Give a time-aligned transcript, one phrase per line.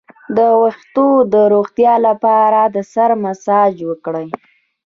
[0.35, 4.27] د ویښتو د روغتیا لپاره د سر مساج وکړئ